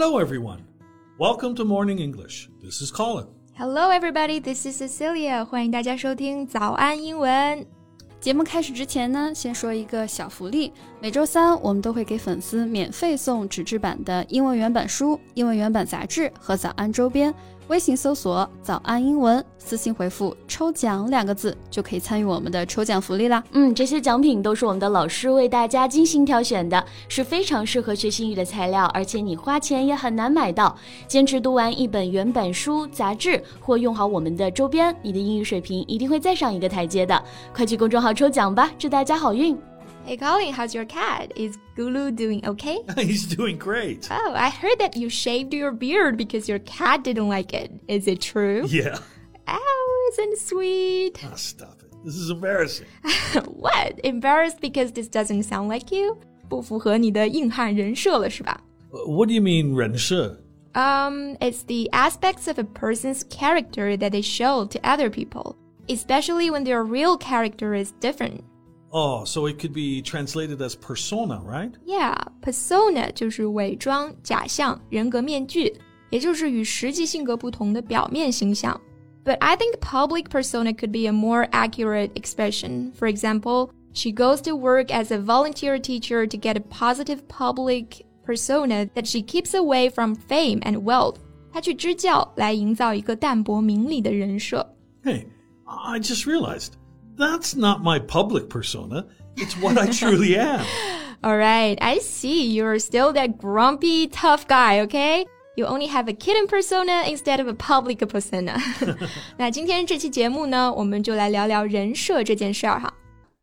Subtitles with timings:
[0.00, 0.60] Hello, everyone.
[1.18, 2.48] Welcome to Morning English.
[2.62, 3.26] This is Colin.
[3.56, 4.40] Hello, everybody.
[4.40, 5.44] This is Cecilia.
[5.44, 7.66] 欢迎大家收听早安英文。
[8.20, 10.72] 节目开始之前呢，先说一个小福利。
[11.00, 17.32] 每周三我们都会给粉丝免费送纸质版的英文原版书、英文原版杂志和早安周边。
[17.71, 23.41] 微信搜索“早安英文”，私信回复“抽奖”两个字，就可以参与我们的抽奖福利啦。
[23.53, 30.75] 嗯，这些奖品都是我们的老师为大家精心挑选的，是非常适合学习英语的材料，而且你花钱也很难买到。
[31.07, 37.23] 坚持读完一本原版书、杂志，或用好我们的周边，你的英语水平一定会再上一个台阶的。
[37.55, 39.57] 快去公众号抽奖吧，祝大家好运
[40.04, 41.32] ！Hey Colin, how's your cat?
[41.36, 42.78] Is Gulu doing okay?
[42.96, 44.06] He's doing great.
[44.10, 47.72] Oh, I heard that you shaved your beard because your cat didn't like it.
[47.88, 48.64] Is it true?
[48.68, 48.98] Yeah.
[49.48, 51.24] Oh, isn't it sweet?
[51.24, 51.92] Oh, stop it.
[52.04, 52.86] This is embarrassing.
[53.46, 53.98] what?
[54.04, 56.18] Embarrassed because this doesn't sound like you?
[56.48, 58.60] 不符合你的硬汉人设了是吧？
[58.92, 60.38] Uh, What do you mean, 人设?
[60.74, 65.56] Um, it's the aspects of a person's character that they show to other people,
[65.88, 68.42] especially when their real character is different.
[68.90, 71.72] Oh, so it could be translated as persona, right?
[71.84, 75.74] Yeah, persona 就是伪装、假象、人格面具，
[76.10, 78.80] 也就是与实际性格不同的表面形象。
[79.24, 82.92] But I think public persona could be a more accurate expression.
[82.92, 88.04] For example, she goes to work as a volunteer teacher to get a positive public
[88.24, 91.16] persona that she keeps away from fame and wealth.
[91.52, 94.74] 她去支教来营造一个淡泊名利的人设。
[95.02, 95.26] Hey,
[95.64, 96.74] I just realized
[97.20, 99.06] that's not my public persona.
[99.36, 100.64] It's what I truly am.
[101.22, 102.44] All right, I see.
[102.52, 105.26] You're still that grumpy, tough guy, okay?
[105.56, 108.60] You only have a kitten persona instead of a public persona.
[109.38, 112.92] 那今天这期节目呢，我们就来聊聊人设这件事儿哈。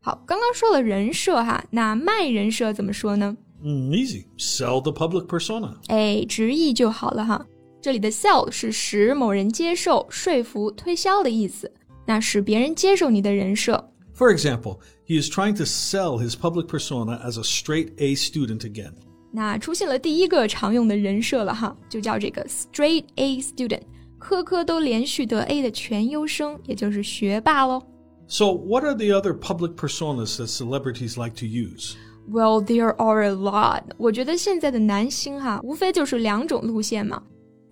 [0.00, 3.36] 好，刚刚说了人设哈，那卖人设怎么说呢？
[3.62, 4.26] Mm, easy.
[4.38, 5.74] Sell the public persona.
[5.88, 7.44] 哎，直译就好了哈。
[7.80, 11.72] 这里的 sell 是使某人接受、说服、推销的意思。
[12.08, 18.14] 那使别人接受你的人设， For example, he is trying to sell his public persona as a straight A
[18.14, 18.92] student again.
[19.32, 23.80] 那出现了第一个常用的人设了哈，就叫这个 straight A student，
[24.18, 27.82] 科科都连续得 A 的全优生，也就是学霸喽。
[28.28, 31.94] So, what are the other public personas that celebrities like to use?
[32.30, 33.82] Well, there are a lot。
[33.98, 37.22] 我觉得现在的男星哈，无非就是两种路线嘛，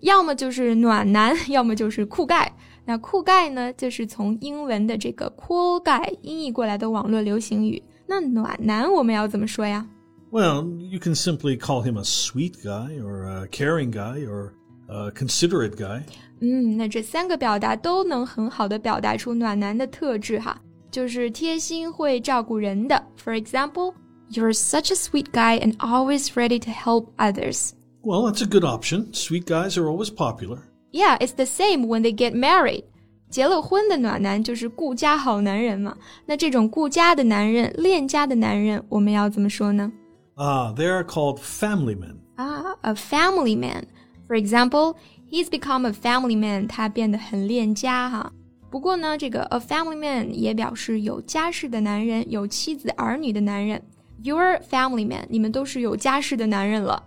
[0.01, 2.53] 要么就是暖男，要么就是酷盖。
[2.87, 7.81] 那酷盖呢，就是从英文的这个 cool guy 音译过来的网络流行语。
[8.05, 9.87] 那暖男我们要怎么说呀？
[10.31, 14.51] Well, you can simply call him a sweet guy or a caring guy or
[14.87, 16.03] a considerate guy.
[16.41, 20.59] 嗯，那这三个表达都能很好的表达出暖男的特质哈，
[20.91, 23.01] 就是贴心会照顾人的。
[23.23, 23.93] For example,
[24.31, 27.71] you're such a sweet guy and always ready to help others.
[28.01, 29.13] Well, that's a good option.
[29.13, 30.57] Sweet guys are always popular.
[30.91, 32.83] Yeah, it's the same when they get married.
[33.29, 35.97] 结了婚的暖男就是顾家好男人嘛。
[36.25, 39.91] 那这种顾家的男人、恋家的男人，我们要怎么说呢？
[40.35, 42.17] Ah, they are called family men.
[42.35, 43.85] 啊，a family man.
[44.27, 44.95] For example,
[45.29, 46.67] he's become a family man.
[46.67, 48.31] 他变得很恋家哈。
[48.69, 53.81] 不过呢，这个 a family man 也表示有家室的男人，有妻子儿女的男人。
[54.23, 57.03] You're family man，你们都是有家室的男人了。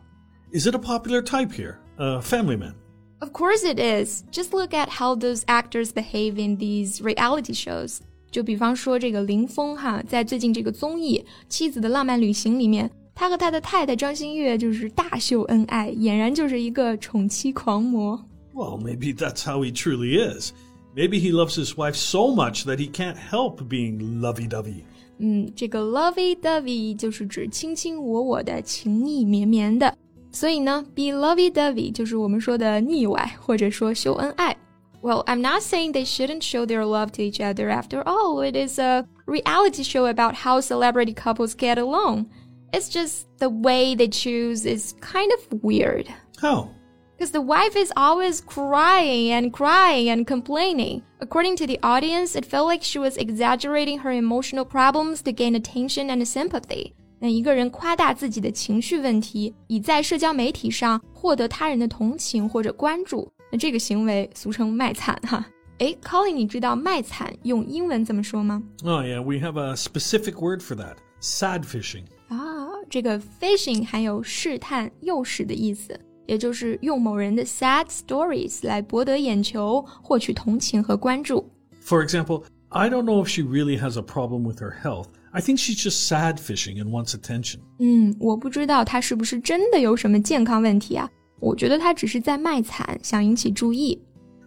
[0.53, 1.76] Is it a popular type here?
[1.97, 2.75] A family man.
[3.20, 4.25] Of course it is.
[4.31, 8.00] Just look at how those actors behave in these reality shows.
[8.31, 18.22] 就比方说这个林峰哈，在最近这个综艺《妻子的浪漫旅行》里面，他和他的太太张馨月就是大秀恩爱，俨然就是一个宠妻狂魔。
[18.53, 20.53] Well, maybe that's how he truly is.
[20.94, 24.82] Maybe he loves his wife so much that he can't help being lovey dovey.
[25.19, 29.97] 嗯，这个 lovey dovey 就是指卿卿我我的、情意绵绵的。
[30.31, 34.56] 所以呢，be lovey dovey 就是我们说的腻歪，或者说秀恩爱。
[35.03, 37.70] Well, I'm not saying they shouldn't show their love to each other.
[37.70, 42.26] After all, it is a reality show about how celebrity couples get along.
[42.73, 46.08] It's just the way they choose is kind of weird.
[46.40, 46.70] How?
[47.17, 51.02] Because the wife is always crying and crying and complaining.
[51.20, 55.55] According to the audience, it felt like she was exaggerating her emotional problems to gain
[55.55, 56.94] attention and sympathy.
[57.23, 65.47] 那一个人夸大自己的情绪问题，以在社交媒体上获得他人的同情或者关注，那这个行为俗称卖惨哈、啊。
[65.77, 70.95] 哎，Colin，你知道卖惨用英文怎么说吗？Oh yeah, we have a specific word for that.
[71.21, 72.06] Sadfishing.
[72.29, 76.00] 啊，这个 fishing 含有试探、诱使的意思。
[76.25, 81.47] 也就是用某人的 sad stories 来博得眼球，获取同情和关注。
[81.83, 85.57] For example, I don't know if she really has a problem with her health, I think
[85.57, 87.60] she's just sadfishing and wants attention.
[87.80, 91.10] 嗯，我不知道她是不是真的有什么健康问题啊？
[91.39, 94.00] 我觉得她只是在卖惨，想引起注意。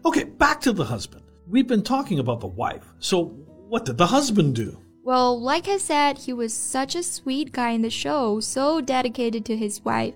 [0.03, 1.23] Okay, back to the husband.
[1.51, 2.83] We've been talking about the wife.
[3.01, 3.31] So,
[3.69, 4.75] what did the husband do?
[5.03, 9.45] Well, like I said, he was such a sweet guy in the show, so dedicated
[9.47, 10.15] to his wife.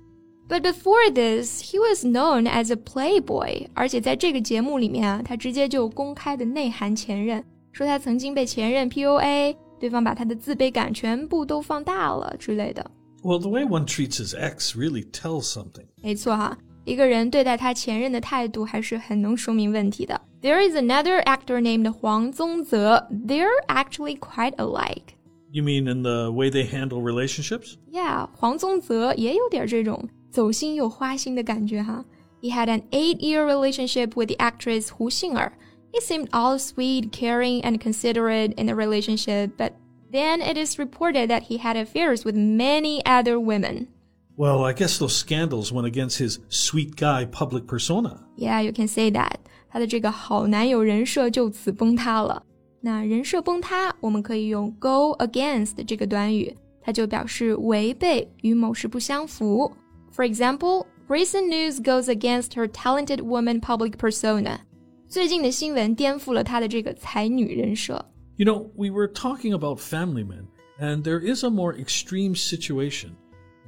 [0.48, 3.68] But before this, he was known as a playboy.
[3.74, 9.56] 而且在这个节目里面啊，他直接就公开的内涵前任，说他曾经被前任 PUA。
[9.79, 12.85] 对方把他的自卑感全部都放大了之类的。
[13.21, 15.85] Well, the way one treats his ex really tells something.
[16.01, 20.19] 没错哈，一个人对待他前任的态度还是很能说明问题的。
[20.41, 23.07] There is another actor named 黄宗泽.
[23.09, 25.15] They're actually quite alike.
[25.51, 27.75] You mean in the way they handle relationships?
[27.91, 32.03] Yeah，黄宗泽也有点这种走心又花心的感觉哈。
[32.41, 35.51] He had an eight-year relationship with the actress Hu Xing'er.
[35.91, 39.73] He seemed all sweet, caring, and considerate in the relationship, but
[40.11, 43.87] then it is reported that he had affairs with many other women.
[44.35, 48.21] Well, I guess those scandals went against his sweet guy public persona.
[48.35, 49.35] Yeah, you can say that.
[49.69, 52.43] 他的这个好男友人设就此崩塌了。
[52.81, 59.71] 那人设崩塌，我们可以用 go against 这个短语，它就表示违背，与某事不相符。
[60.15, 64.59] For example, recent news goes against her talented woman public persona.
[65.07, 68.03] 最近的新闻颠覆了她的这个才女人设。
[68.37, 70.47] You know, we were talking about family men,
[70.79, 73.11] and there is a more extreme situation.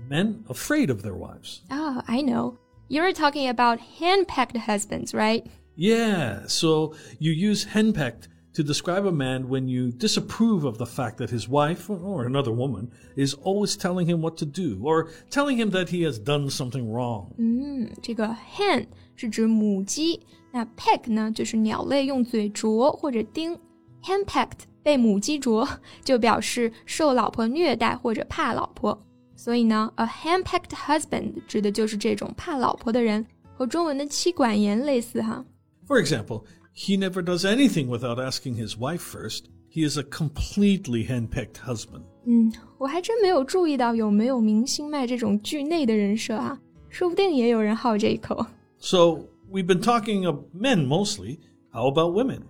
[0.10, 1.62] Men afraid of their wives.
[1.70, 2.58] Oh, I know.
[2.88, 5.46] You're talking about hand-packed husbands, right?
[5.76, 11.18] Yeah, so you use henpecked to describe a man when you disapprove of the fact
[11.18, 15.58] that his wife, or another woman, is always telling him what to do, or telling
[15.58, 17.28] him that he has done something wrong.
[17.38, 20.22] 嗯，这个 hen 是指母鸡，
[20.52, 23.58] 那 peck 呢就是鸟类用嘴啄或者叮。
[24.04, 25.68] henpecked 被母鸡啄，
[26.04, 29.04] 就表示受老婆虐待或者怕老婆。
[29.36, 33.26] 所以呢，a henpecked husband 指的就是这种怕老婆的人，
[33.56, 35.44] 和中文的妻管严类似哈。
[35.88, 36.44] For example,
[36.74, 39.46] he never does anything without asking his wife first.
[39.70, 42.04] He is a completely henpecked husband.
[42.26, 46.58] 嗯，我还真没有注意到有没有明星卖这种剧内的人设啊，
[46.90, 48.46] 说不定也有人好这一口。
[48.80, 51.40] So we've been talking of men mostly.
[51.72, 52.44] How about women?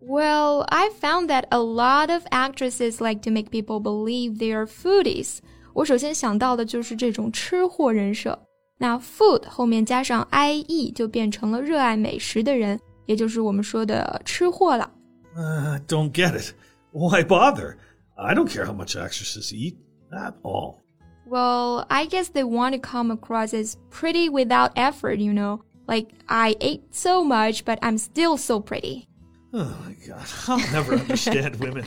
[0.00, 4.66] Well, I found that a lot of actresses like to make people believe they are
[4.66, 5.38] foodies.
[5.74, 8.38] 我首先想到的就是这种吃货人设。
[8.78, 14.90] 那 food 后面加上 ie 就变成了热爱美食的人， 也就是我们说的吃货了。
[15.36, 16.52] Uh, I don't get it.
[16.92, 17.76] Why bother?
[18.16, 19.76] I don't care how much actresses eat
[20.12, 20.82] at all.
[21.26, 25.62] Well, I guess they want to come across as pretty without effort, you know.
[25.86, 29.08] Like, I ate so much, but I'm still so pretty.
[29.52, 31.86] Oh my god, I'll never understand women.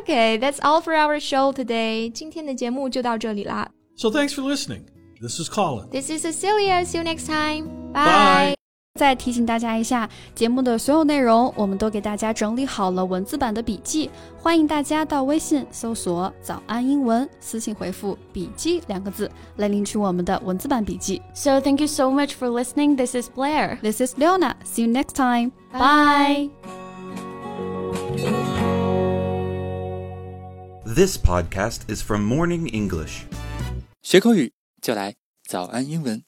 [0.00, 2.10] Okay, that's all for our show today.
[2.10, 3.68] 今天的节目就到这里啦。
[3.96, 4.84] So thanks for listening.
[5.20, 5.90] This is Colin.
[5.90, 6.84] This is Cecilia.
[6.84, 7.92] See you next time.
[7.92, 8.61] Bye.
[8.99, 14.07] 再提醒大家一下，节目的所有内容我们都给大家整理好了文字版的笔记，
[14.37, 21.19] 欢迎大家到微信搜索“早安英文”，私信回复“笔记”两个字来领取我们的文字版笔记。
[21.33, 22.95] So thank you so much for listening.
[22.95, 23.79] This is Blair.
[23.81, 24.57] This is Leona.
[24.63, 25.53] See you next time.
[25.71, 26.51] Bye.
[30.85, 33.23] This podcast is from Morning English.
[34.03, 35.15] 学口语就来
[35.47, 36.23] 早安英文。